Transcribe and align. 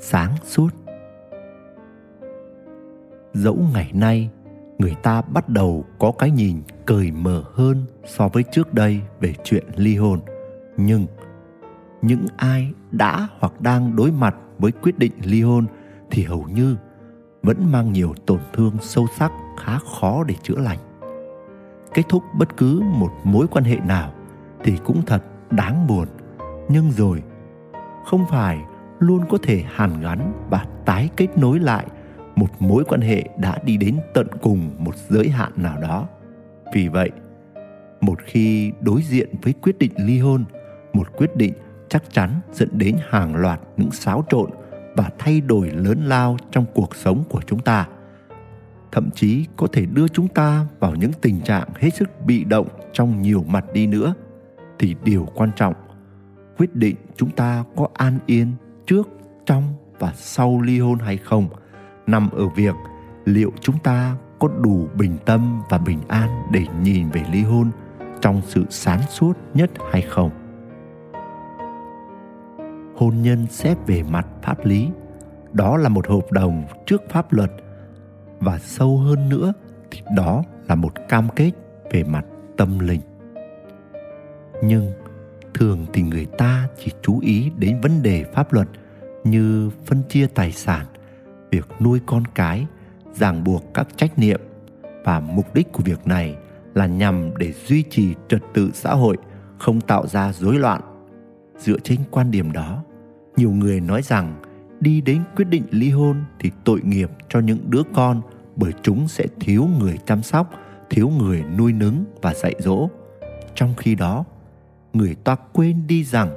sáng 0.00 0.34
suốt. 0.44 0.68
Dẫu 3.32 3.58
ngày 3.74 3.90
nay, 3.94 4.30
người 4.78 4.94
ta 5.02 5.22
bắt 5.22 5.48
đầu 5.48 5.84
có 5.98 6.12
cái 6.18 6.30
nhìn 6.30 6.62
cởi 6.86 7.10
mở 7.10 7.44
hơn 7.54 7.84
so 8.04 8.28
với 8.28 8.42
trước 8.52 8.74
đây 8.74 9.00
về 9.20 9.34
chuyện 9.44 9.64
ly 9.76 9.96
hôn. 9.96 10.20
Nhưng 10.76 11.06
những 12.02 12.26
ai 12.36 12.72
đã 12.90 13.28
hoặc 13.38 13.60
đang 13.60 13.96
đối 13.96 14.12
mặt 14.12 14.36
với 14.58 14.72
quyết 14.72 14.98
định 14.98 15.12
ly 15.24 15.42
hôn 15.42 15.66
thì 16.10 16.24
hầu 16.24 16.42
như 16.42 16.76
vẫn 17.42 17.72
mang 17.72 17.92
nhiều 17.92 18.14
tổn 18.26 18.40
thương 18.52 18.76
sâu 18.80 19.06
sắc 19.18 19.32
khá 19.58 19.78
khó 19.78 20.24
để 20.24 20.34
chữa 20.42 20.58
lành. 20.58 20.78
Kết 21.94 22.02
thúc 22.08 22.22
bất 22.38 22.56
cứ 22.56 22.80
một 22.80 23.10
mối 23.24 23.46
quan 23.50 23.64
hệ 23.64 23.76
nào 23.76 24.12
thì 24.64 24.76
cũng 24.84 25.02
thật 25.06 25.22
đáng 25.50 25.86
buồn. 25.86 26.08
Nhưng 26.68 26.90
rồi 26.90 27.22
không 28.04 28.24
phải 28.30 28.60
luôn 29.00 29.24
có 29.28 29.38
thể 29.42 29.64
hàn 29.66 30.00
gắn 30.00 30.32
và 30.50 30.66
tái 30.84 31.08
kết 31.16 31.38
nối 31.38 31.58
lại 31.58 31.86
một 32.36 32.62
mối 32.62 32.84
quan 32.84 33.00
hệ 33.00 33.24
đã 33.38 33.58
đi 33.64 33.76
đến 33.76 33.98
tận 34.14 34.26
cùng 34.42 34.70
một 34.78 34.96
giới 35.08 35.28
hạn 35.28 35.52
nào 35.56 35.80
đó. 35.80 36.08
Vì 36.74 36.88
vậy, 36.88 37.10
một 38.00 38.18
khi 38.24 38.72
đối 38.80 39.02
diện 39.02 39.28
với 39.42 39.52
quyết 39.52 39.78
định 39.78 39.92
ly 39.96 40.18
hôn, 40.18 40.44
một 40.92 41.16
quyết 41.16 41.36
định 41.36 41.52
chắc 41.88 42.12
chắn 42.12 42.30
dẫn 42.52 42.68
đến 42.72 42.96
hàng 43.08 43.36
loạt 43.36 43.60
những 43.76 43.90
xáo 43.90 44.24
trộn 44.28 44.50
và 44.96 45.10
thay 45.18 45.40
đổi 45.40 45.70
lớn 45.70 46.00
lao 46.04 46.36
trong 46.50 46.64
cuộc 46.74 46.96
sống 46.96 47.24
của 47.28 47.40
chúng 47.46 47.58
ta. 47.58 47.88
Thậm 48.92 49.10
chí 49.14 49.46
có 49.56 49.66
thể 49.72 49.86
đưa 49.86 50.08
chúng 50.08 50.28
ta 50.28 50.66
vào 50.80 50.94
những 50.94 51.12
tình 51.20 51.40
trạng 51.40 51.68
hết 51.74 51.94
sức 51.94 52.08
bị 52.26 52.44
động 52.44 52.68
trong 52.92 53.22
nhiều 53.22 53.44
mặt 53.48 53.64
đi 53.72 53.86
nữa. 53.86 54.14
Thì 54.78 54.96
điều 55.04 55.28
quan 55.34 55.50
trọng, 55.56 55.74
quyết 56.58 56.74
định 56.74 56.96
chúng 57.16 57.30
ta 57.30 57.64
có 57.76 57.88
an 57.94 58.18
yên 58.26 58.52
trước, 58.90 59.08
trong 59.46 59.74
và 59.98 60.12
sau 60.14 60.60
ly 60.60 60.80
hôn 60.80 60.98
hay 60.98 61.16
không, 61.16 61.48
nằm 62.06 62.30
ở 62.30 62.48
việc 62.48 62.74
liệu 63.24 63.52
chúng 63.60 63.78
ta 63.78 64.16
có 64.38 64.48
đủ 64.48 64.88
bình 64.98 65.16
tâm 65.24 65.62
và 65.68 65.78
bình 65.78 65.98
an 66.08 66.28
để 66.52 66.66
nhìn 66.82 67.10
về 67.10 67.24
ly 67.32 67.42
hôn 67.42 67.70
trong 68.20 68.40
sự 68.44 68.64
sáng 68.70 69.02
suốt 69.02 69.32
nhất 69.54 69.70
hay 69.92 70.02
không. 70.02 70.30
Hôn 72.96 73.22
nhân 73.22 73.46
xét 73.46 73.78
về 73.86 74.02
mặt 74.02 74.26
pháp 74.42 74.66
lý, 74.66 74.88
đó 75.52 75.76
là 75.76 75.88
một 75.88 76.08
hợp 76.08 76.32
đồng 76.32 76.64
trước 76.86 77.02
pháp 77.08 77.32
luật 77.32 77.50
và 78.40 78.58
sâu 78.58 78.98
hơn 78.98 79.28
nữa 79.28 79.52
thì 79.90 80.02
đó 80.16 80.42
là 80.68 80.74
một 80.74 80.92
cam 81.08 81.28
kết 81.28 81.52
về 81.90 82.04
mặt 82.04 82.24
tâm 82.56 82.78
linh. 82.78 83.00
Nhưng 84.62 84.92
thường 85.54 85.86
thì 85.92 86.02
người 86.02 86.26
ta 86.38 86.68
chỉ 86.78 86.92
chú 87.02 87.20
ý 87.20 87.50
đến 87.58 87.80
vấn 87.80 88.02
đề 88.02 88.24
pháp 88.34 88.52
luật 88.52 88.68
như 89.24 89.70
phân 89.86 90.02
chia 90.08 90.26
tài 90.26 90.52
sản, 90.52 90.86
việc 91.50 91.68
nuôi 91.80 92.00
con 92.06 92.22
cái, 92.34 92.66
ràng 93.12 93.44
buộc 93.44 93.74
các 93.74 93.88
trách 93.96 94.18
nhiệm. 94.18 94.40
Và 95.04 95.20
mục 95.20 95.54
đích 95.54 95.72
của 95.72 95.82
việc 95.82 96.06
này 96.06 96.36
là 96.74 96.86
nhằm 96.86 97.30
để 97.38 97.52
duy 97.66 97.82
trì 97.82 98.14
trật 98.28 98.42
tự 98.54 98.70
xã 98.74 98.94
hội, 98.94 99.16
không 99.58 99.80
tạo 99.80 100.06
ra 100.06 100.32
rối 100.32 100.58
loạn. 100.58 100.80
Dựa 101.58 101.78
trên 101.78 101.98
quan 102.10 102.30
điểm 102.30 102.52
đó, 102.52 102.82
nhiều 103.36 103.50
người 103.50 103.80
nói 103.80 104.02
rằng 104.02 104.42
đi 104.80 105.00
đến 105.00 105.22
quyết 105.36 105.44
định 105.44 105.64
ly 105.70 105.90
hôn 105.90 106.24
thì 106.38 106.50
tội 106.64 106.80
nghiệp 106.82 107.10
cho 107.28 107.40
những 107.40 107.58
đứa 107.70 107.82
con 107.94 108.20
bởi 108.56 108.72
chúng 108.82 109.08
sẽ 109.08 109.26
thiếu 109.40 109.68
người 109.78 109.98
chăm 110.06 110.22
sóc, 110.22 110.50
thiếu 110.90 111.08
người 111.08 111.44
nuôi 111.58 111.72
nấng 111.72 112.04
và 112.22 112.34
dạy 112.34 112.54
dỗ. 112.58 112.88
Trong 113.54 113.74
khi 113.76 113.94
đó, 113.94 114.24
người 114.92 115.14
ta 115.14 115.36
quên 115.52 115.86
đi 115.86 116.04
rằng 116.04 116.30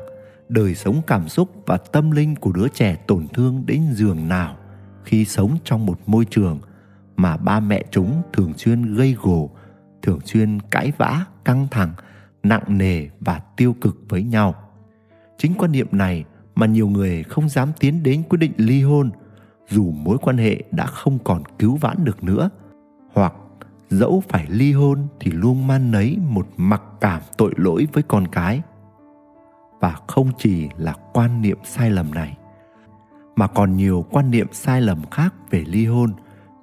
đời 0.53 0.75
sống 0.75 1.01
cảm 1.07 1.27
xúc 1.27 1.63
và 1.65 1.77
tâm 1.77 2.11
linh 2.11 2.35
của 2.35 2.51
đứa 2.51 2.67
trẻ 2.67 2.95
tổn 3.07 3.27
thương 3.27 3.63
đến 3.65 3.81
giường 3.93 4.27
nào 4.27 4.55
khi 5.03 5.25
sống 5.25 5.57
trong 5.63 5.85
một 5.85 5.99
môi 6.05 6.25
trường 6.25 6.59
mà 7.15 7.37
ba 7.37 7.59
mẹ 7.59 7.83
chúng 7.91 8.21
thường 8.33 8.53
xuyên 8.57 8.95
gây 8.95 9.15
gổ, 9.21 9.49
thường 10.01 10.19
xuyên 10.25 10.59
cãi 10.59 10.91
vã, 10.97 11.25
căng 11.45 11.67
thẳng, 11.71 11.93
nặng 12.43 12.63
nề 12.77 13.07
và 13.19 13.41
tiêu 13.57 13.75
cực 13.81 13.97
với 14.09 14.23
nhau. 14.23 14.55
Chính 15.37 15.53
quan 15.57 15.71
niệm 15.71 15.87
này 15.91 16.23
mà 16.55 16.65
nhiều 16.65 16.87
người 16.87 17.23
không 17.23 17.49
dám 17.49 17.71
tiến 17.79 18.03
đến 18.03 18.23
quyết 18.29 18.37
định 18.37 18.53
ly 18.57 18.81
hôn, 18.81 19.11
dù 19.69 19.91
mối 19.91 20.17
quan 20.17 20.37
hệ 20.37 20.63
đã 20.71 20.85
không 20.85 21.19
còn 21.19 21.43
cứu 21.59 21.75
vãn 21.75 22.05
được 22.05 22.23
nữa. 22.23 22.49
Hoặc 23.13 23.33
dẫu 23.89 24.23
phải 24.29 24.47
ly 24.49 24.71
hôn 24.71 25.07
thì 25.19 25.31
luôn 25.31 25.67
man 25.67 25.91
nấy 25.91 26.17
một 26.29 26.47
mặc 26.57 26.81
cảm 27.01 27.21
tội 27.37 27.53
lỗi 27.57 27.87
với 27.93 28.03
con 28.03 28.27
cái 28.27 28.61
và 29.83 29.95
không 30.07 30.31
chỉ 30.37 30.69
là 30.77 30.93
quan 31.13 31.41
niệm 31.41 31.57
sai 31.63 31.89
lầm 31.89 32.13
này, 32.13 32.37
mà 33.35 33.47
còn 33.47 33.77
nhiều 33.77 34.05
quan 34.11 34.31
niệm 34.31 34.47
sai 34.51 34.81
lầm 34.81 35.01
khác 35.11 35.33
về 35.49 35.63
ly 35.67 35.85
hôn. 35.85 36.13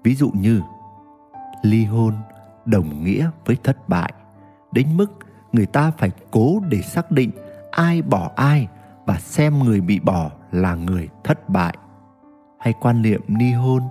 Ví 0.03 0.14
dụ 0.14 0.31
như, 0.31 0.60
ly 1.62 1.84
hôn 1.84 2.14
đồng 2.64 3.04
nghĩa 3.04 3.30
với 3.47 3.56
thất 3.64 3.88
bại, 3.88 4.12
đến 4.72 4.97
mức 4.97 5.19
người 5.53 5.66
ta 5.66 5.91
phải 5.98 6.10
cố 6.30 6.60
để 6.69 6.82
xác 6.82 7.10
định 7.10 7.30
ai 7.70 8.03
bỏ 8.03 8.30
ai 8.36 8.69
và 9.06 9.19
xem 9.19 9.59
người 9.59 9.80
bị 9.80 10.00
bỏ 10.00 10.30
là 10.53 10.75
người 10.75 11.09
thất 11.25 11.48
bại. 11.48 11.76
Hay 12.59 12.75
quan 12.80 13.03
niệm 13.03 13.20
ly 13.38 13.53
hôn 13.53 13.82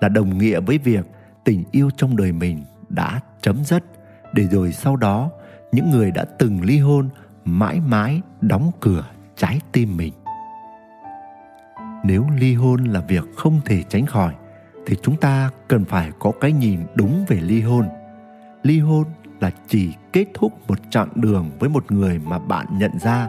là 0.00 0.08
đồng 0.08 0.38
nghĩa 0.38 0.60
với 0.60 0.78
việc 0.78 1.06
tình 1.44 1.64
yêu 1.70 1.90
trong 1.96 2.16
đời 2.16 2.32
mình 2.32 2.64
đã 2.88 3.20
chấm 3.42 3.64
dứt, 3.64 3.84
để 4.32 4.44
rồi 4.44 4.72
sau 4.72 4.96
đó 4.96 5.30
những 5.72 5.90
người 5.90 6.10
đã 6.10 6.24
từng 6.38 6.64
ly 6.64 6.78
hôn 6.78 7.08
mãi 7.46 7.80
mãi 7.80 8.20
đóng 8.40 8.70
cửa 8.80 9.04
trái 9.36 9.60
tim 9.72 9.96
mình. 9.96 10.12
Nếu 12.04 12.24
ly 12.38 12.54
hôn 12.54 12.84
là 12.84 13.00
việc 13.00 13.24
không 13.36 13.60
thể 13.64 13.82
tránh 13.82 14.06
khỏi, 14.06 14.34
thì 14.86 14.96
chúng 15.02 15.16
ta 15.16 15.50
cần 15.68 15.84
phải 15.84 16.10
có 16.18 16.32
cái 16.40 16.52
nhìn 16.52 16.80
đúng 16.94 17.24
về 17.28 17.40
ly 17.40 17.60
hôn. 17.60 17.88
Ly 18.62 18.78
hôn 18.78 19.04
là 19.40 19.50
chỉ 19.68 19.94
kết 20.12 20.26
thúc 20.34 20.52
một 20.68 20.78
chặng 20.90 21.08
đường 21.14 21.50
với 21.58 21.68
một 21.68 21.92
người 21.92 22.18
mà 22.18 22.38
bạn 22.38 22.66
nhận 22.78 22.98
ra 22.98 23.28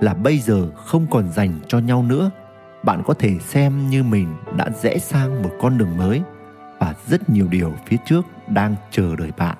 là 0.00 0.14
bây 0.14 0.38
giờ 0.38 0.70
không 0.74 1.06
còn 1.10 1.32
dành 1.32 1.52
cho 1.68 1.78
nhau 1.78 2.02
nữa. 2.02 2.30
Bạn 2.84 3.02
có 3.06 3.14
thể 3.14 3.38
xem 3.38 3.90
như 3.90 4.02
mình 4.02 4.28
đã 4.56 4.70
rẽ 4.82 4.98
sang 4.98 5.42
một 5.42 5.50
con 5.60 5.78
đường 5.78 5.96
mới 5.96 6.22
và 6.78 6.94
rất 7.06 7.30
nhiều 7.30 7.48
điều 7.48 7.72
phía 7.86 7.96
trước 8.06 8.26
đang 8.48 8.74
chờ 8.90 9.16
đợi 9.16 9.32
bạn. 9.36 9.56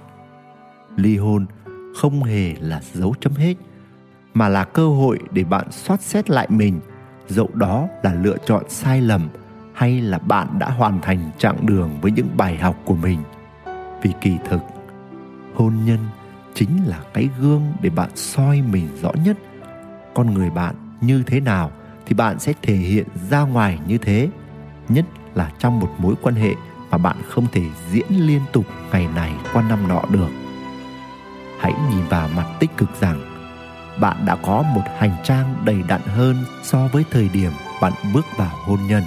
Ly 0.97 1.17
hôn 1.17 1.47
không 1.97 2.23
hề 2.23 2.55
là 2.61 2.81
dấu 2.93 3.15
chấm 3.21 3.33
hết 3.33 3.55
mà 4.37 4.49
là 4.49 4.65
cơ 4.65 4.89
hội 4.89 5.19
để 5.31 5.45
bạn 5.45 5.67
soát 5.71 6.01
xét 6.01 6.31
lại 6.31 6.47
mình. 6.51 6.81
Dẫu 7.29 7.51
đó 7.55 7.89
là 8.03 8.15
lựa 8.15 8.37
chọn 8.47 8.63
sai 8.69 9.01
lầm 9.01 9.29
hay 9.75 10.01
là 10.01 10.19
bạn 10.19 10.59
đã 10.59 10.71
hoàn 10.71 11.01
thành 11.01 11.31
chặng 11.39 11.67
đường 11.67 11.91
với 12.01 12.11
những 12.11 12.29
bài 12.37 12.57
học 12.57 12.77
của 12.85 12.95
mình. 12.95 13.19
Vì 14.03 14.11
kỳ 14.21 14.37
thực, 14.49 14.61
hôn 15.55 15.75
nhân 15.85 15.99
chính 16.55 16.71
là 16.87 17.01
cái 17.15 17.29
gương 17.41 17.63
để 17.81 17.91
bạn 17.91 18.11
soi 18.15 18.63
mình 18.73 18.89
rõ 19.03 19.13
nhất. 19.25 19.37
Con 20.15 20.35
người 20.35 20.51
bạn 20.51 20.75
như 21.01 21.23
thế 21.27 21.41
nào 21.41 21.71
thì 22.07 22.15
bạn 22.15 22.39
sẽ 22.39 22.53
thể 22.63 22.75
hiện 22.75 23.07
ra 23.31 23.41
ngoài 23.41 23.79
như 23.87 23.99
thế, 23.99 24.29
nhất 24.89 25.05
là 25.35 25.53
trong 25.59 25.81
một 25.81 25.91
mối 25.99 26.15
quan 26.23 26.35
hệ 26.35 26.55
mà 26.91 26.99
bạn 26.99 27.17
không 27.29 27.47
thể 27.53 27.62
diễn 27.93 28.06
liên 28.11 28.41
tục 28.53 28.65
ngày 28.93 29.09
này 29.15 29.32
qua 29.53 29.62
năm 29.62 29.89
nọ 29.89 30.03
được. 30.11 30.31
Hãy 31.61 31.73
nhìn 31.91 32.05
vào 32.09 32.29
mặt 32.37 32.47
tích 32.61 32.71
cực 32.77 33.00
rằng 33.00 33.36
bạn 34.00 34.16
đã 34.26 34.37
có 34.37 34.64
một 34.75 34.82
hành 34.98 35.16
trang 35.25 35.54
đầy 35.64 35.82
đặn 35.88 36.00
hơn 36.00 36.37
so 36.62 36.88
với 36.93 37.04
thời 37.10 37.28
điểm 37.28 37.52
bạn 37.81 37.93
bước 38.14 38.25
vào 38.37 38.56
hôn 38.64 38.78
nhân. 38.88 39.02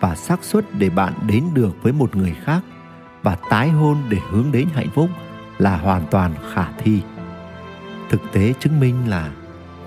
Và 0.00 0.14
xác 0.14 0.44
suất 0.44 0.64
để 0.78 0.90
bạn 0.90 1.12
đến 1.26 1.44
được 1.54 1.76
với 1.82 1.92
một 1.92 2.16
người 2.16 2.34
khác 2.44 2.60
và 3.22 3.36
tái 3.50 3.68
hôn 3.70 3.96
để 4.08 4.18
hướng 4.30 4.52
đến 4.52 4.68
hạnh 4.74 4.90
phúc 4.94 5.10
là 5.58 5.76
hoàn 5.76 6.06
toàn 6.10 6.34
khả 6.54 6.66
thi. 6.78 7.02
Thực 8.10 8.20
tế 8.32 8.54
chứng 8.60 8.80
minh 8.80 9.08
là 9.08 9.30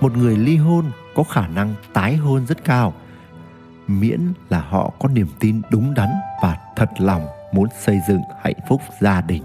một 0.00 0.16
người 0.16 0.36
ly 0.36 0.56
hôn 0.56 0.84
có 1.14 1.22
khả 1.22 1.46
năng 1.46 1.74
tái 1.92 2.16
hôn 2.16 2.46
rất 2.46 2.64
cao, 2.64 2.92
miễn 3.86 4.32
là 4.48 4.60
họ 4.60 4.90
có 4.98 5.08
niềm 5.08 5.28
tin 5.40 5.62
đúng 5.70 5.94
đắn 5.94 6.08
và 6.42 6.58
thật 6.76 6.88
lòng 6.98 7.26
muốn 7.52 7.68
xây 7.80 8.00
dựng 8.08 8.20
hạnh 8.42 8.58
phúc 8.68 8.80
gia 9.00 9.20
đình. 9.20 9.42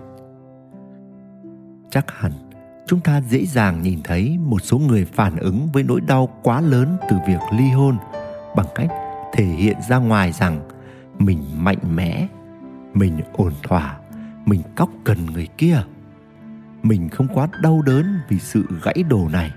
Chắc 1.91 2.05
hẳn 2.19 2.31
chúng 2.89 2.99
ta 2.99 3.21
dễ 3.21 3.45
dàng 3.45 3.81
nhìn 3.81 3.99
thấy 4.03 4.37
một 4.45 4.59
số 4.59 4.77
người 4.77 5.05
phản 5.05 5.37
ứng 5.37 5.67
với 5.73 5.83
nỗi 5.83 6.01
đau 6.01 6.29
quá 6.43 6.61
lớn 6.61 6.97
từ 7.09 7.17
việc 7.27 7.39
ly 7.51 7.69
hôn 7.69 7.97
bằng 8.55 8.65
cách 8.75 8.87
thể 9.33 9.45
hiện 9.45 9.77
ra 9.89 9.97
ngoài 9.97 10.31
rằng 10.31 10.59
mình 11.19 11.43
mạnh 11.57 11.95
mẽ, 11.95 12.27
mình 12.93 13.19
ổn 13.33 13.53
thỏa, 13.63 13.97
mình 14.45 14.61
cóc 14.75 14.89
cần 15.03 15.25
người 15.25 15.47
kia. 15.57 15.83
Mình 16.83 17.09
không 17.09 17.27
quá 17.33 17.47
đau 17.61 17.81
đớn 17.85 18.19
vì 18.29 18.39
sự 18.39 18.63
gãy 18.83 19.03
đổ 19.09 19.29
này. 19.31 19.51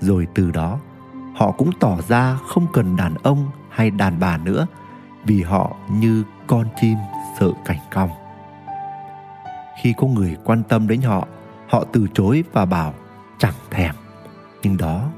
Rồi 0.00 0.26
từ 0.34 0.50
đó, 0.50 0.80
họ 1.34 1.50
cũng 1.50 1.70
tỏ 1.80 1.98
ra 2.08 2.38
không 2.46 2.66
cần 2.72 2.96
đàn 2.96 3.14
ông 3.22 3.50
hay 3.70 3.90
đàn 3.90 4.20
bà 4.20 4.38
nữa 4.38 4.66
vì 5.24 5.42
họ 5.42 5.76
như 5.90 6.24
con 6.46 6.66
chim 6.80 6.96
sợ 7.40 7.50
cảnh 7.64 7.80
cong. 7.92 8.10
Khi 9.82 9.94
có 9.96 10.06
người 10.06 10.36
quan 10.44 10.62
tâm 10.62 10.88
đến 10.88 11.00
họ 11.00 11.28
họ 11.68 11.84
từ 11.92 12.06
chối 12.14 12.44
và 12.52 12.64
bảo, 12.64 12.94
chẳng 13.38 13.54
thèm. 13.70 13.94
Nhưng 14.62 14.76
đó 14.76 15.10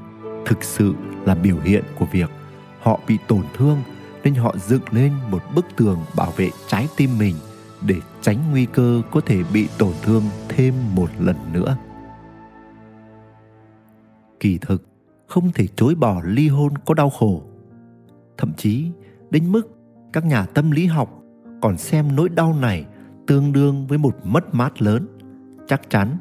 thực 0.45 0.63
sự 0.63 0.93
là 1.25 1.35
biểu 1.35 1.57
hiện 1.63 1.83
của 1.99 2.05
việc 2.11 2.29
họ 2.81 2.99
bị 3.07 3.17
tổn 3.27 3.43
thương 3.53 3.77
nên 4.23 4.35
họ 4.35 4.55
dựng 4.57 4.81
lên 4.91 5.13
một 5.31 5.41
bức 5.55 5.65
tường 5.75 5.99
bảo 6.15 6.31
vệ 6.31 6.49
trái 6.67 6.87
tim 6.97 7.17
mình 7.19 7.35
để 7.87 7.95
tránh 8.21 8.37
nguy 8.51 8.65
cơ 8.65 9.01
có 9.11 9.21
thể 9.21 9.43
bị 9.53 9.67
tổn 9.77 9.93
thương 10.03 10.23
thêm 10.49 10.73
một 10.95 11.09
lần 11.19 11.35
nữa. 11.53 11.77
Kỳ 14.39 14.57
thực, 14.57 14.83
không 15.27 15.51
thể 15.51 15.67
chối 15.67 15.95
bỏ 15.95 16.21
ly 16.23 16.47
hôn 16.47 16.77
có 16.85 16.93
đau 16.93 17.09
khổ. 17.09 17.43
Thậm 18.37 18.53
chí, 18.57 18.91
đến 19.29 19.51
mức 19.51 19.69
các 20.13 20.25
nhà 20.25 20.45
tâm 20.45 20.71
lý 20.71 20.85
học 20.85 21.21
còn 21.61 21.77
xem 21.77 22.15
nỗi 22.15 22.29
đau 22.29 22.53
này 22.53 22.85
tương 23.27 23.51
đương 23.51 23.87
với 23.87 23.97
một 23.97 24.15
mất 24.23 24.55
mát 24.55 24.81
lớn. 24.81 25.07
Chắc 25.67 25.89
chắn 25.89 26.17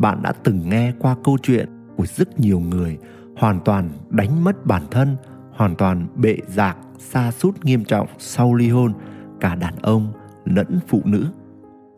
bạn 0.00 0.22
đã 0.22 0.32
từng 0.44 0.68
nghe 0.68 0.92
qua 0.98 1.16
câu 1.24 1.38
chuyện 1.42 1.68
của 1.96 2.06
rất 2.06 2.40
nhiều 2.40 2.60
người 2.60 2.98
hoàn 3.36 3.60
toàn 3.60 3.88
đánh 4.10 4.44
mất 4.44 4.66
bản 4.66 4.82
thân, 4.90 5.16
hoàn 5.52 5.76
toàn 5.76 6.06
bệ 6.16 6.36
rạc 6.48 6.76
xa 6.98 7.30
sút 7.30 7.64
nghiêm 7.64 7.84
trọng 7.84 8.06
sau 8.18 8.54
ly 8.54 8.68
hôn. 8.68 8.92
Cả 9.40 9.54
đàn 9.54 9.74
ông 9.82 10.12
lẫn 10.44 10.78
phụ 10.88 11.00
nữ. 11.04 11.26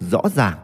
Rõ 0.01 0.23
ràng, 0.35 0.59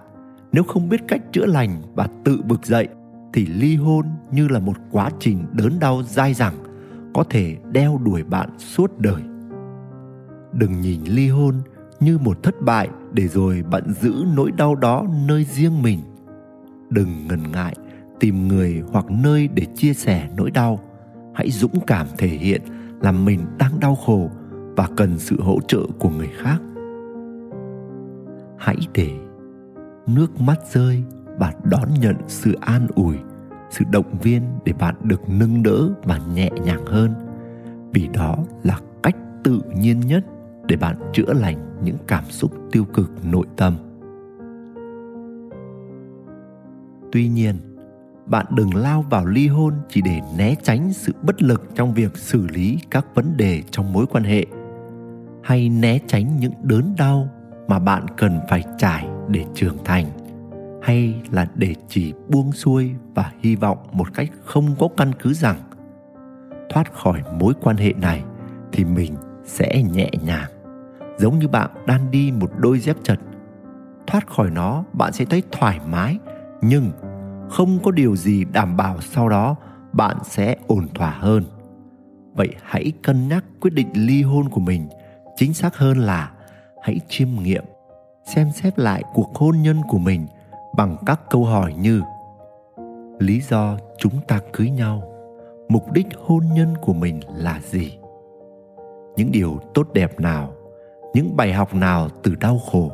nếu 0.53 0.65
không 0.65 0.89
biết 0.89 1.01
cách 1.09 1.21
chữa 1.33 1.47
lành 1.47 1.83
và 1.95 2.09
tự 2.25 2.41
vực 2.49 2.67
dậy, 2.67 2.89
thì 3.33 3.47
ly 3.47 3.77
hôn 3.77 4.07
như 4.31 4.49
là 4.49 4.59
một 4.61 4.77
quá 4.91 5.11
trình 5.21 5.45
đớn 5.53 5.79
đau 5.81 6.03
dai 6.03 6.35
dẳng, 6.35 6.55
có 7.15 7.25
thể 7.31 7.57
đeo 7.73 8.01
đuổi 8.05 8.25
bạn 8.25 8.49
suốt 8.59 8.99
đời. 8.99 9.23
Đừng 10.53 10.81
nhìn 10.81 11.01
ly 11.05 11.29
hôn 11.29 11.55
như 12.01 12.19
một 12.19 12.43
thất 12.43 12.55
bại 12.61 12.89
để 13.13 13.29
rồi 13.29 13.63
bạn 13.71 13.93
giữ 14.01 14.15
nỗi 14.37 14.51
đau 14.51 14.75
đó 14.75 15.05
nơi 15.27 15.45
riêng 15.45 15.83
mình 15.83 16.01
đừng 16.91 17.27
ngần 17.29 17.53
ngại 17.53 17.75
tìm 18.21 18.49
người 18.49 18.83
hoặc 18.93 19.11
nơi 19.11 19.49
để 19.55 19.65
chia 19.75 19.95
sẻ 19.95 20.29
nỗi 20.37 20.51
đau. 20.51 20.81
Hãy 21.35 21.51
dũng 21.51 21.81
cảm 21.87 22.07
thể 22.19 22.29
hiện 22.29 22.63
là 23.01 23.13
mình 23.13 23.41
đang 23.59 23.81
đau 23.81 23.95
khổ 23.95 24.31
và 24.77 24.89
cần 24.97 25.19
sự 25.19 25.41
hỗ 25.41 25.59
trợ 25.69 25.81
của 25.99 26.11
người 26.11 26.31
khác. 26.39 26.59
Hãy 28.59 28.77
để 28.95 29.11
nước 30.07 30.41
mắt 30.41 30.59
rơi 30.73 31.03
và 31.39 31.53
đón 31.65 31.89
nhận 32.01 32.17
sự 32.27 32.57
an 32.61 32.87
ủi, 32.95 33.17
sự 33.71 33.85
động 33.91 34.19
viên 34.23 34.43
để 34.65 34.73
bạn 34.73 34.95
được 35.03 35.21
nâng 35.29 35.63
đỡ 35.63 35.89
và 36.05 36.21
nhẹ 36.35 36.51
nhàng 36.65 36.87
hơn. 36.87 37.15
Vì 37.93 38.09
đó 38.15 38.37
là 38.63 38.81
cách 39.03 39.17
tự 39.45 39.61
nhiên 39.77 40.01
nhất 40.01 40.25
để 40.67 40.77
bạn 40.77 40.97
chữa 41.13 41.33
lành 41.33 41.79
những 41.83 41.97
cảm 42.07 42.25
xúc 42.25 42.53
tiêu 42.73 42.85
cực, 42.85 43.11
nội 43.25 43.47
tâm. 43.57 43.77
Tuy 47.13 47.29
nhiên, 47.29 47.57
bạn 48.27 48.47
đừng 48.51 48.75
lao 48.75 49.03
vào 49.03 49.27
ly 49.27 49.47
hôn 49.47 49.75
chỉ 49.89 50.01
để 50.01 50.21
né 50.39 50.55
tránh 50.63 50.93
sự 50.93 51.13
bất 51.23 51.43
lực 51.43 51.63
trong 51.75 51.95
việc 51.95 52.17
xử 52.17 52.47
lý 52.47 52.79
các 52.91 53.07
vấn 53.15 53.37
đề 53.37 53.63
trong 53.71 53.93
mối 53.93 54.07
quan 54.07 54.25
hệ. 54.25 54.47
Hay 55.43 55.69
né 55.69 55.99
tránh 56.07 56.37
những 56.37 56.53
đớn 56.63 56.95
đau 56.99 57.29
mà 57.69 57.79
bạn 57.79 58.07
cần 58.17 58.41
phải 58.49 58.65
trải 58.79 59.09
để 59.29 59.45
trưởng 59.55 59.77
thành. 59.85 60.07
Hay 60.83 61.23
là 61.31 61.49
để 61.55 61.75
chỉ 61.89 62.13
buông 62.29 62.53
xuôi 62.53 62.91
và 63.15 63.33
hy 63.41 63.57
vọng 63.57 63.79
một 63.93 64.15
cách 64.15 64.29
không 64.45 64.75
có 64.79 64.89
căn 64.97 65.13
cứ 65.23 65.35
rằng, 65.35 65.57
thoát 66.71 66.93
khỏi 66.93 67.23
mối 67.39 67.55
quan 67.61 67.77
hệ 67.77 67.93
này 67.93 68.23
thì 68.73 68.85
mình 68.85 69.17
sẽ 69.45 69.83
nhẹ 69.83 70.11
nhàng. 70.25 70.51
Giống 71.19 71.39
như 71.39 71.49
bạn 71.49 71.71
đang 71.87 72.11
đi 72.11 72.33
một 72.41 72.51
đôi 72.59 72.79
dép 72.79 72.97
chật. 73.03 73.19
Thoát 74.07 74.27
khỏi 74.27 74.51
nó, 74.51 74.85
bạn 74.93 75.13
sẽ 75.13 75.25
thấy 75.25 75.43
thoải 75.53 75.81
mái 75.91 76.19
nhưng 76.63 76.91
không 77.51 77.79
có 77.85 77.91
điều 77.91 78.17
gì 78.17 78.45
đảm 78.45 78.77
bảo 78.77 79.01
sau 79.01 79.29
đó 79.29 79.57
bạn 79.93 80.17
sẽ 80.25 80.57
ổn 80.67 80.89
thỏa 80.95 81.11
hơn. 81.11 81.45
Vậy 82.35 82.49
hãy 82.63 82.93
cân 83.03 83.29
nhắc 83.29 83.45
quyết 83.61 83.73
định 83.73 83.89
ly 83.95 84.23
hôn 84.23 84.49
của 84.49 84.61
mình 84.61 84.89
chính 85.37 85.55
xác 85.55 85.77
hơn 85.77 85.99
là 85.99 86.33
hãy 86.83 87.01
chiêm 87.09 87.29
nghiệm, 87.43 87.65
xem 88.35 88.51
xét 88.55 88.79
lại 88.79 89.03
cuộc 89.15 89.35
hôn 89.35 89.63
nhân 89.63 89.83
của 89.89 89.99
mình 89.99 90.27
bằng 90.77 90.97
các 91.07 91.21
câu 91.31 91.45
hỏi 91.45 91.75
như 91.79 92.03
lý 93.19 93.41
do 93.41 93.77
chúng 93.99 94.21
ta 94.29 94.41
cưới 94.53 94.71
nhau, 94.71 95.03
mục 95.69 95.93
đích 95.93 96.07
hôn 96.19 96.45
nhân 96.55 96.75
của 96.81 96.93
mình 96.93 97.21
là 97.35 97.61
gì, 97.61 97.99
những 99.17 99.33
điều 99.33 99.59
tốt 99.75 99.89
đẹp 99.93 100.21
nào, 100.21 100.53
những 101.15 101.37
bài 101.37 101.53
học 101.53 101.75
nào 101.75 102.09
từ 102.23 102.35
đau 102.35 102.59
khổ, 102.59 102.91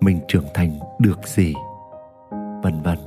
mình 0.00 0.20
trưởng 0.28 0.46
thành 0.54 0.70
được 0.98 1.18
gì 1.26 1.54
vân 2.62 2.82
vân 2.82 2.98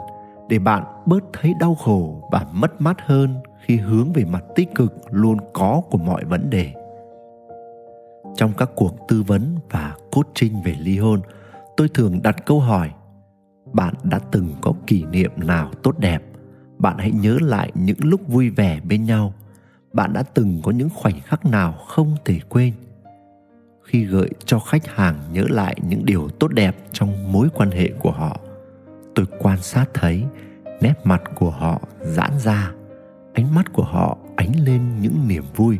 để 0.49 0.59
bạn 0.59 0.83
bớt 1.05 1.23
thấy 1.33 1.53
đau 1.59 1.75
khổ 1.75 2.29
và 2.31 2.45
mất 2.53 2.81
mát 2.81 2.97
hơn 3.05 3.35
khi 3.65 3.77
hướng 3.77 4.13
về 4.13 4.25
mặt 4.25 4.43
tích 4.55 4.75
cực 4.75 4.93
luôn 5.11 5.37
có 5.53 5.81
của 5.89 5.97
mọi 5.97 6.25
vấn 6.25 6.49
đề. 6.49 6.73
Trong 8.35 8.53
các 8.57 8.69
cuộc 8.75 9.07
tư 9.07 9.23
vấn 9.27 9.55
và 9.71 9.95
coaching 10.11 10.61
về 10.61 10.75
ly 10.79 10.97
hôn, 10.97 11.21
tôi 11.77 11.89
thường 11.89 12.21
đặt 12.21 12.45
câu 12.45 12.59
hỏi, 12.59 12.91
bạn 13.73 13.93
đã 14.03 14.19
từng 14.31 14.49
có 14.61 14.73
kỷ 14.87 15.03
niệm 15.03 15.31
nào 15.35 15.71
tốt 15.83 15.99
đẹp? 15.99 16.23
Bạn 16.77 16.97
hãy 16.97 17.11
nhớ 17.11 17.37
lại 17.41 17.71
những 17.73 17.97
lúc 17.99 18.21
vui 18.27 18.49
vẻ 18.49 18.79
bên 18.79 19.03
nhau. 19.03 19.33
Bạn 19.93 20.13
đã 20.13 20.23
từng 20.23 20.61
có 20.63 20.71
những 20.71 20.89
khoảnh 20.95 21.19
khắc 21.19 21.45
nào 21.45 21.73
không 21.87 22.15
thể 22.25 22.39
quên? 22.49 22.73
Khi 23.83 24.05
gợi 24.05 24.29
cho 24.45 24.59
khách 24.59 24.87
hàng 24.87 25.15
nhớ 25.33 25.43
lại 25.49 25.75
những 25.87 26.05
điều 26.05 26.29
tốt 26.29 26.47
đẹp 26.47 26.75
trong 26.91 27.31
mối 27.31 27.47
quan 27.53 27.71
hệ 27.71 27.89
của 27.99 28.11
họ 28.11 28.39
tôi 29.15 29.25
quan 29.39 29.61
sát 29.61 29.85
thấy 29.93 30.23
nét 30.81 30.93
mặt 31.03 31.21
của 31.35 31.49
họ 31.49 31.81
giãn 32.01 32.31
ra, 32.39 32.71
ánh 33.33 33.55
mắt 33.55 33.73
của 33.73 33.83
họ 33.83 34.17
ánh 34.35 34.51
lên 34.65 34.81
những 35.01 35.27
niềm 35.27 35.43
vui. 35.55 35.79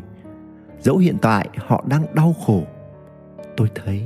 Dẫu 0.80 0.96
hiện 0.96 1.16
tại 1.22 1.48
họ 1.56 1.84
đang 1.88 2.14
đau 2.14 2.34
khổ, 2.46 2.62
tôi 3.56 3.68
thấy 3.74 4.02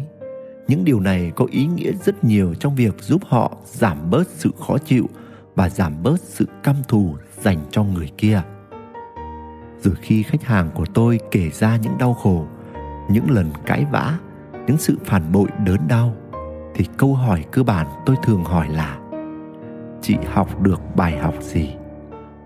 những 0.69 0.85
điều 0.85 1.00
này 1.00 1.33
có 1.37 1.47
ý 1.50 1.66
nghĩa 1.66 1.93
rất 1.93 2.25
nhiều 2.25 2.54
trong 2.54 2.75
việc 2.75 3.02
giúp 3.02 3.23
họ 3.26 3.52
giảm 3.64 4.11
bớt 4.11 4.28
sự 4.28 4.50
khó 4.66 4.78
chịu 4.78 5.07
và 5.54 5.69
giảm 5.69 6.02
bớt 6.02 6.21
sự 6.21 6.47
căm 6.62 6.76
thù 6.88 7.16
dành 7.40 7.59
cho 7.71 7.85
người 7.85 8.11
kia. 8.19 8.43
Rồi 9.81 9.95
khi 10.02 10.23
khách 10.23 10.45
hàng 10.45 10.71
của 10.75 10.87
tôi 10.95 11.21
kể 11.31 11.50
ra 11.50 11.76
những 11.76 11.99
đau 11.99 12.14
khổ, 12.14 12.47
những 13.11 13.31
lần 13.31 13.52
cãi 13.66 13.87
vã, 13.90 14.19
những 14.66 14.78
sự 14.78 14.97
phản 15.04 15.33
bội 15.33 15.49
đớn 15.64 15.88
đau, 15.88 16.14
thì 16.75 16.85
câu 16.97 17.14
hỏi 17.14 17.45
cơ 17.52 17.62
bản 17.62 17.87
tôi 18.07 18.16
thường 18.23 18.45
hỏi 18.45 18.69
là 18.69 19.00
chị 20.02 20.16
học 20.26 20.61
được 20.61 20.80
bài 20.97 21.19
học 21.19 21.35
gì? 21.40 21.76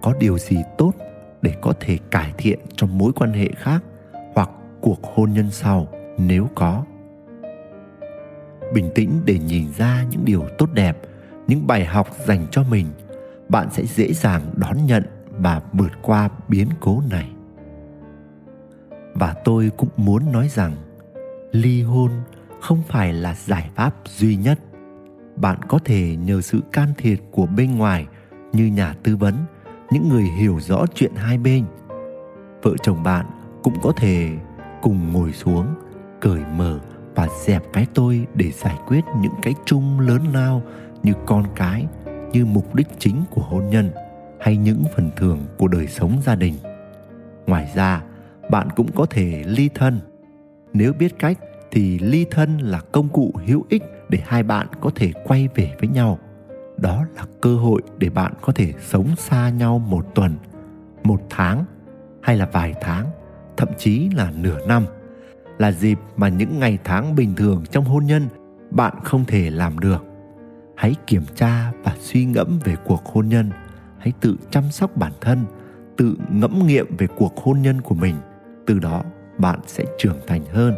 Có 0.02 0.14
điều 0.18 0.38
gì 0.38 0.56
tốt 0.78 0.92
để 1.42 1.54
có 1.61 1.73
thể 1.80 1.99
cải 2.11 2.32
thiện 2.38 2.58
trong 2.76 2.99
mối 2.99 3.12
quan 3.12 3.32
hệ 3.32 3.49
khác 3.56 3.84
hoặc 4.34 4.50
cuộc 4.80 4.99
hôn 5.02 5.32
nhân 5.32 5.50
sau, 5.50 5.88
nếu 6.18 6.49
có? 6.54 6.84
Bình 8.75 8.90
tĩnh 8.94 9.11
để 9.25 9.38
nhìn 9.38 9.73
ra 9.76 10.04
những 10.11 10.25
điều 10.25 10.44
tốt 10.58 10.68
đẹp, 10.73 10.99
những 11.46 11.66
bài 11.66 11.84
học 11.84 12.08
dành 12.26 12.46
cho 12.50 12.62
mình, 12.70 12.87
bạn 13.49 13.68
sẽ 13.70 13.84
dễ 13.87 14.12
dàng 14.12 14.42
đón 14.56 14.87
nhận 14.87 15.04
và 15.30 15.62
vượt 15.73 15.92
qua 16.02 16.28
biến 16.49 16.68
cố 16.80 17.02
này. 17.11 17.30
Và 19.14 19.34
tôi 19.44 19.70
cũng 19.76 19.88
muốn 19.96 20.32
nói 20.32 20.49
rằng, 20.49 20.76
ly 21.52 21.82
hôn 21.82 22.11
không 22.61 22.82
phải 22.88 23.12
là 23.12 23.34
giải 23.34 23.70
pháp 23.75 23.94
duy 24.06 24.37
nhất 24.37 24.58
bạn 25.36 25.58
có 25.68 25.78
thể 25.84 26.16
nhờ 26.16 26.40
sự 26.40 26.60
can 26.72 26.88
thiệp 26.98 27.18
của 27.30 27.46
bên 27.46 27.76
ngoài 27.76 28.06
như 28.52 28.66
nhà 28.66 28.94
tư 29.02 29.16
vấn, 29.16 29.34
những 29.90 30.08
người 30.08 30.22
hiểu 30.22 30.60
rõ 30.60 30.84
chuyện 30.94 31.14
hai 31.14 31.38
bên. 31.38 31.64
Vợ 32.62 32.74
chồng 32.82 33.02
bạn 33.02 33.26
cũng 33.62 33.74
có 33.82 33.92
thể 33.96 34.30
cùng 34.82 35.12
ngồi 35.12 35.32
xuống, 35.32 35.66
cởi 36.20 36.40
mở 36.56 36.78
và 37.14 37.28
dẹp 37.46 37.62
cái 37.72 37.86
tôi 37.94 38.26
để 38.34 38.50
giải 38.50 38.76
quyết 38.86 39.04
những 39.20 39.34
cái 39.42 39.54
chung 39.64 40.00
lớn 40.00 40.20
lao 40.32 40.62
như 41.02 41.12
con 41.26 41.44
cái, 41.56 41.86
như 42.32 42.44
mục 42.46 42.74
đích 42.74 42.88
chính 42.98 43.22
của 43.30 43.42
hôn 43.42 43.68
nhân 43.70 43.90
hay 44.40 44.56
những 44.56 44.84
phần 44.96 45.10
thưởng 45.16 45.38
của 45.58 45.68
đời 45.68 45.86
sống 45.86 46.20
gia 46.24 46.34
đình. 46.34 46.54
Ngoài 47.46 47.72
ra, 47.74 48.02
bạn 48.50 48.68
cũng 48.76 48.92
có 48.92 49.06
thể 49.06 49.44
ly 49.46 49.70
thân. 49.74 50.00
Nếu 50.72 50.92
biết 50.92 51.18
cách 51.18 51.38
thì 51.70 51.98
ly 51.98 52.26
thân 52.30 52.58
là 52.58 52.80
công 52.80 53.08
cụ 53.08 53.32
hữu 53.46 53.64
ích 53.68 53.82
để 54.08 54.18
hai 54.26 54.42
bạn 54.42 54.66
có 54.80 54.90
thể 54.94 55.12
quay 55.25 55.49
về 55.54 55.75
với 55.80 55.88
nhau. 55.88 56.18
Đó 56.76 57.04
là 57.16 57.25
cơ 57.40 57.56
hội 57.56 57.82
để 57.99 58.11
bạn 58.11 58.32
có 58.40 58.52
thể 58.52 58.73
sống 58.80 59.16
xa 59.16 59.50
nhau 59.50 59.78
một 59.78 60.14
tuần, 60.14 60.37
một 61.04 61.20
tháng 61.30 61.64
hay 62.23 62.37
là 62.37 62.49
vài 62.52 62.75
tháng, 62.80 63.06
thậm 63.56 63.68
chí 63.78 64.11
là 64.14 64.32
nửa 64.37 64.66
năm. 64.66 64.84
Là 65.58 65.73
dịp 65.73 65.99
mà 66.16 66.28
những 66.28 66.61
ngày 66.61 66.78
tháng 66.84 67.14
bình 67.14 67.34
thường 67.34 67.64
trong 67.70 67.84
hôn 67.84 68.06
nhân 68.06 68.28
bạn 68.70 68.94
không 69.04 69.25
thể 69.25 69.50
làm 69.50 69.78
được. 69.78 70.04
Hãy 70.76 70.94
kiểm 71.06 71.23
tra 71.34 71.73
và 71.84 71.96
suy 72.00 72.25
ngẫm 72.25 72.58
về 72.64 72.76
cuộc 72.84 73.04
hôn 73.06 73.28
nhân. 73.28 73.50
Hãy 73.99 74.12
tự 74.20 74.37
chăm 74.50 74.70
sóc 74.70 74.96
bản 74.96 75.12
thân, 75.20 75.44
tự 75.96 76.16
ngẫm 76.30 76.66
nghiệm 76.66 76.96
về 76.96 77.06
cuộc 77.06 77.37
hôn 77.37 77.62
nhân 77.62 77.80
của 77.80 77.94
mình. 77.94 78.14
Từ 78.66 78.78
đó, 78.78 79.02
bạn 79.38 79.61
sẽ 79.66 79.84
trưởng 79.99 80.18
thành 80.26 80.44
hơn. 80.44 80.75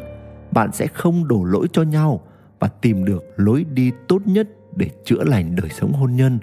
Bạn 0.53 0.73
sẽ 0.73 0.87
không 0.87 1.29
đổ 1.29 1.45
lỗi 1.45 1.67
cho 1.73 1.83
nhau 1.83 2.21
và 2.59 2.69
tìm 2.69 3.05
được 3.05 3.25
lối 3.37 3.65
đi 3.65 3.93
tốt 4.09 4.23
nhất 4.25 4.49
để 4.77 4.91
chữa 5.05 5.25
lành 5.25 5.57
đời 5.57 5.71
sống 5.71 5.93
hôn 5.93 6.17
nhân 6.17 6.39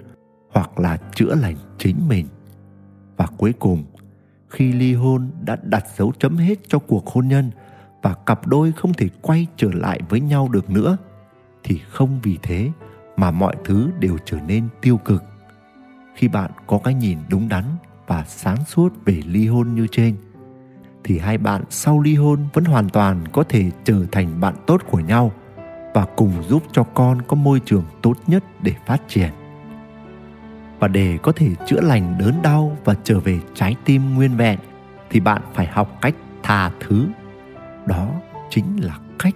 hoặc 0.52 0.80
là 0.80 0.98
chữa 1.14 1.34
lành 1.34 1.56
chính 1.78 2.08
mình. 2.08 2.26
Và 3.16 3.26
cuối 3.36 3.52
cùng, 3.52 3.84
khi 4.48 4.72
ly 4.72 4.94
hôn 4.94 5.30
đã 5.44 5.56
đặt 5.62 5.84
dấu 5.96 6.12
chấm 6.18 6.36
hết 6.36 6.58
cho 6.68 6.78
cuộc 6.78 7.06
hôn 7.06 7.28
nhân 7.28 7.50
và 8.02 8.14
cặp 8.26 8.46
đôi 8.46 8.72
không 8.72 8.92
thể 8.92 9.08
quay 9.22 9.46
trở 9.56 9.68
lại 9.72 10.00
với 10.08 10.20
nhau 10.20 10.48
được 10.48 10.70
nữa, 10.70 10.96
thì 11.64 11.80
không 11.88 12.20
vì 12.22 12.38
thế 12.42 12.70
mà 13.16 13.30
mọi 13.30 13.56
thứ 13.64 13.90
đều 14.00 14.18
trở 14.24 14.40
nên 14.46 14.68
tiêu 14.80 14.96
cực. 14.96 15.24
Khi 16.14 16.28
bạn 16.28 16.50
có 16.66 16.78
cái 16.84 16.94
nhìn 16.94 17.18
đúng 17.30 17.48
đắn 17.48 17.64
và 18.06 18.24
sáng 18.24 18.64
suốt 18.64 18.92
về 19.04 19.22
ly 19.26 19.46
hôn 19.46 19.74
như 19.74 19.86
trên, 19.90 20.16
thì 21.04 21.18
hai 21.18 21.38
bạn 21.38 21.64
sau 21.70 22.00
ly 22.00 22.14
hôn 22.14 22.46
vẫn 22.52 22.64
hoàn 22.64 22.88
toàn 22.88 23.24
có 23.32 23.44
thể 23.48 23.70
trở 23.84 24.06
thành 24.12 24.40
bạn 24.40 24.54
tốt 24.66 24.82
của 24.90 25.00
nhau 25.00 25.32
và 25.94 26.06
cùng 26.16 26.32
giúp 26.48 26.62
cho 26.72 26.82
con 26.82 27.22
có 27.22 27.36
môi 27.36 27.60
trường 27.60 27.84
tốt 28.02 28.14
nhất 28.26 28.44
để 28.62 28.74
phát 28.86 29.02
triển. 29.08 29.30
Và 30.78 30.88
để 30.88 31.18
có 31.22 31.32
thể 31.32 31.48
chữa 31.66 31.80
lành 31.80 32.18
đớn 32.18 32.42
đau 32.42 32.76
và 32.84 32.94
trở 33.04 33.20
về 33.20 33.40
trái 33.54 33.76
tim 33.84 34.14
nguyên 34.14 34.36
vẹn, 34.36 34.58
thì 35.10 35.20
bạn 35.20 35.42
phải 35.54 35.66
học 35.66 35.98
cách 36.00 36.14
tha 36.42 36.70
thứ. 36.80 37.06
Đó 37.86 38.08
chính 38.50 38.84
là 38.84 38.98
cách 39.18 39.34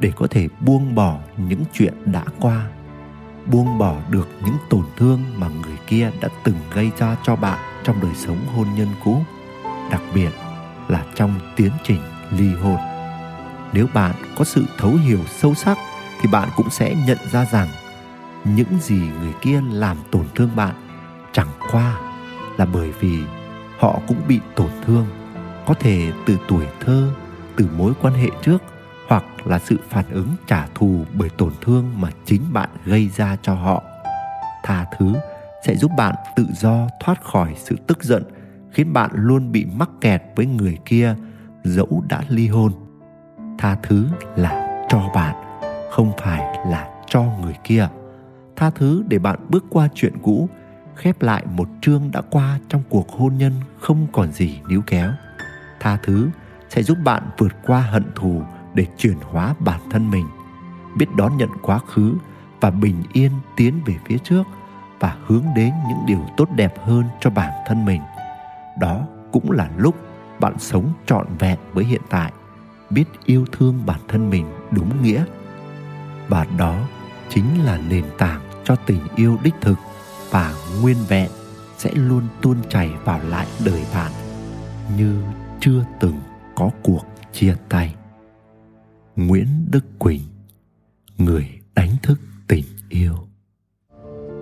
để 0.00 0.12
có 0.16 0.26
thể 0.30 0.48
buông 0.60 0.94
bỏ 0.94 1.18
những 1.36 1.64
chuyện 1.72 1.94
đã 2.04 2.24
qua, 2.40 2.66
buông 3.46 3.78
bỏ 3.78 3.96
được 4.10 4.28
những 4.44 4.56
tổn 4.70 4.84
thương 4.96 5.20
mà 5.36 5.48
người 5.48 5.76
kia 5.86 6.10
đã 6.20 6.28
từng 6.44 6.56
gây 6.74 6.90
ra 6.98 7.16
cho 7.22 7.36
bạn 7.36 7.58
trong 7.84 7.96
đời 8.02 8.14
sống 8.14 8.38
hôn 8.56 8.66
nhân 8.76 8.88
cũ, 9.04 9.18
đặc 9.90 10.02
biệt 10.14 10.30
là 10.88 11.04
trong 11.14 11.34
tiến 11.56 11.70
trình 11.84 12.00
ly 12.30 12.54
hôn. 12.54 12.76
Nếu 13.72 13.86
bạn 13.94 14.14
có 14.38 14.44
sự 14.44 14.64
thấu 14.78 14.90
hiểu 14.90 15.20
sâu 15.26 15.54
sắc 15.54 15.78
thì 16.22 16.28
bạn 16.32 16.48
cũng 16.56 16.70
sẽ 16.70 16.94
nhận 17.06 17.18
ra 17.30 17.44
rằng 17.44 17.68
những 18.44 18.78
gì 18.80 19.00
người 19.20 19.32
kia 19.40 19.60
làm 19.72 19.96
tổn 20.10 20.26
thương 20.34 20.50
bạn 20.56 20.74
chẳng 21.32 21.48
qua 21.72 22.00
là 22.56 22.66
bởi 22.66 22.92
vì 23.00 23.18
họ 23.78 24.00
cũng 24.06 24.18
bị 24.28 24.40
tổn 24.54 24.70
thương, 24.86 25.06
có 25.66 25.74
thể 25.74 26.12
từ 26.26 26.38
tuổi 26.48 26.66
thơ, 26.80 27.08
từ 27.56 27.68
mối 27.76 27.92
quan 28.02 28.14
hệ 28.14 28.28
trước 28.42 28.62
hoặc 29.08 29.24
là 29.44 29.58
sự 29.58 29.76
phản 29.88 30.04
ứng 30.10 30.28
trả 30.46 30.66
thù 30.74 31.04
bởi 31.14 31.28
tổn 31.28 31.52
thương 31.60 31.90
mà 32.00 32.10
chính 32.24 32.42
bạn 32.52 32.68
gây 32.84 33.08
ra 33.16 33.36
cho 33.42 33.54
họ. 33.54 33.82
Tha 34.62 34.86
thứ 34.98 35.14
sẽ 35.66 35.76
giúp 35.76 35.90
bạn 35.96 36.14
tự 36.36 36.46
do 36.54 36.88
thoát 37.00 37.24
khỏi 37.24 37.54
sự 37.56 37.76
tức 37.86 38.04
giận, 38.04 38.22
khiến 38.72 38.92
bạn 38.92 39.10
luôn 39.14 39.52
bị 39.52 39.64
mắc 39.64 39.90
kẹt 40.00 40.22
với 40.36 40.46
người 40.46 40.78
kia 40.84 41.14
dẫu 41.64 42.04
đã 42.08 42.22
ly 42.28 42.48
hôn. 42.48 42.72
Tha 43.58 43.76
thứ 43.82 44.06
là 44.36 44.84
cho 44.88 45.08
bạn 45.14 45.41
không 45.92 46.12
phải 46.18 46.58
là 46.66 46.88
cho 47.06 47.22
người 47.22 47.54
kia. 47.64 47.88
Tha 48.56 48.70
thứ 48.70 49.04
để 49.08 49.18
bạn 49.18 49.38
bước 49.48 49.64
qua 49.70 49.88
chuyện 49.94 50.12
cũ, 50.22 50.48
khép 50.96 51.22
lại 51.22 51.44
một 51.46 51.68
chương 51.80 52.10
đã 52.12 52.20
qua 52.30 52.58
trong 52.68 52.82
cuộc 52.88 53.10
hôn 53.10 53.38
nhân 53.38 53.52
không 53.80 54.06
còn 54.12 54.32
gì 54.32 54.60
níu 54.68 54.82
kéo. 54.86 55.10
Tha 55.80 55.98
thứ 56.02 56.28
sẽ 56.68 56.82
giúp 56.82 56.98
bạn 57.04 57.22
vượt 57.38 57.52
qua 57.66 57.80
hận 57.80 58.04
thù 58.14 58.42
để 58.74 58.86
chuyển 58.96 59.16
hóa 59.22 59.54
bản 59.58 59.80
thân 59.90 60.10
mình. 60.10 60.26
Biết 60.96 61.06
đón 61.16 61.36
nhận 61.36 61.48
quá 61.62 61.78
khứ 61.78 62.14
và 62.60 62.70
bình 62.70 63.02
yên 63.12 63.30
tiến 63.56 63.80
về 63.86 63.94
phía 64.06 64.18
trước 64.18 64.42
và 65.00 65.16
hướng 65.26 65.44
đến 65.56 65.72
những 65.88 66.06
điều 66.06 66.26
tốt 66.36 66.48
đẹp 66.56 66.74
hơn 66.84 67.04
cho 67.20 67.30
bản 67.30 67.52
thân 67.66 67.84
mình. 67.84 68.02
Đó 68.80 69.06
cũng 69.32 69.50
là 69.50 69.70
lúc 69.76 69.94
bạn 70.40 70.58
sống 70.58 70.92
trọn 71.06 71.26
vẹn 71.38 71.58
với 71.72 71.84
hiện 71.84 72.02
tại. 72.10 72.32
Biết 72.90 73.04
yêu 73.24 73.46
thương 73.52 73.82
bản 73.86 74.00
thân 74.08 74.30
mình 74.30 74.46
đúng 74.70 75.02
nghĩa 75.02 75.24
và 76.32 76.46
đó 76.58 76.88
chính 77.28 77.64
là 77.64 77.78
nền 77.88 78.04
tảng 78.18 78.40
cho 78.64 78.76
tình 78.86 79.00
yêu 79.16 79.38
đích 79.42 79.54
thực 79.60 79.74
và 80.30 80.54
nguyên 80.80 80.96
vẹn 81.08 81.30
sẽ 81.78 81.90
luôn 81.94 82.22
tuôn 82.42 82.56
chảy 82.68 82.90
vào 83.04 83.20
lại 83.28 83.46
đời 83.64 83.82
bạn 83.94 84.12
như 84.98 85.22
chưa 85.60 85.84
từng 86.00 86.20
có 86.54 86.70
cuộc 86.82 87.02
chia 87.32 87.54
tay. 87.68 87.94
Nguyễn 89.16 89.46
đức 89.70 89.84
quỳnh, 89.98 90.20
người 91.18 91.48
đánh 91.74 91.90
thức 92.02 92.18
tình 92.48 92.64
yêu. 92.88 93.14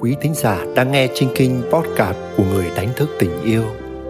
Quý 0.00 0.16
thính 0.20 0.34
giả 0.34 0.64
đang 0.76 0.92
nghe 0.92 1.08
trên 1.14 1.28
kinh 1.36 1.62
podcast 1.72 2.16
của 2.36 2.44
người 2.44 2.70
đánh 2.76 2.88
thức 2.96 3.10
tình 3.18 3.42
yêu, 3.42 3.64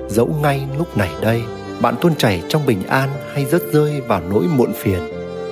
dẫu 0.08 0.38
ngay 0.42 0.68
lúc 0.78 0.96
này 0.96 1.10
đây, 1.22 1.42
bạn 1.82 1.94
tuôn 2.00 2.14
chảy 2.16 2.42
trong 2.48 2.66
bình 2.66 2.82
an 2.86 3.08
hay 3.34 3.44
rớt 3.44 3.62
rơi 3.72 4.00
vào 4.00 4.22
nỗi 4.30 4.46
muộn 4.56 4.72
phiền 4.76 5.19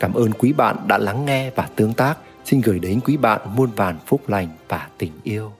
cảm 0.00 0.14
ơn 0.14 0.32
quý 0.32 0.52
bạn 0.52 0.76
đã 0.86 0.98
lắng 0.98 1.24
nghe 1.24 1.50
và 1.50 1.68
tương 1.76 1.94
tác. 1.94 2.18
Xin 2.44 2.60
gửi 2.60 2.78
đến 2.78 3.00
quý 3.04 3.16
bạn 3.16 3.40
muôn 3.56 3.70
vàn 3.76 3.98
phúc 4.06 4.28
lành 4.28 4.48
và 4.68 4.88
tình 4.98 5.12
yêu. 5.22 5.52